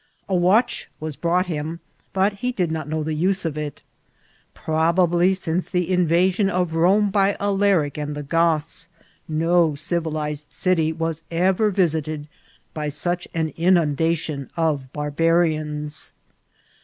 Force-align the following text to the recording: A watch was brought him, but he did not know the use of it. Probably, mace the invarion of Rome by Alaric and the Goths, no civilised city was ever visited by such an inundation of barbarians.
A 0.27 0.33
watch 0.35 0.89
was 0.99 1.15
brought 1.15 1.45
him, 1.45 1.79
but 2.11 2.33
he 2.41 2.51
did 2.51 2.71
not 2.71 2.89
know 2.89 3.03
the 3.03 3.13
use 3.13 3.45
of 3.45 3.55
it. 3.55 3.83
Probably, 4.55 5.27
mace 5.27 5.69
the 5.69 5.91
invarion 5.91 6.49
of 6.49 6.73
Rome 6.73 7.11
by 7.11 7.37
Alaric 7.39 7.99
and 7.99 8.15
the 8.15 8.23
Goths, 8.23 8.87
no 9.27 9.75
civilised 9.75 10.51
city 10.51 10.91
was 10.91 11.21
ever 11.29 11.69
visited 11.69 12.27
by 12.73 12.87
such 12.87 13.27
an 13.35 13.49
inundation 13.55 14.49
of 14.57 14.91
barbarians. 14.91 16.13